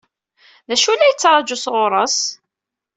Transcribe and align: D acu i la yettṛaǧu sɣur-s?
D 0.67 0.69
acu 0.75 0.89
i 0.91 0.95
la 0.97 1.09
yettṛaǧu 1.09 1.57
sɣur-s? 1.57 2.17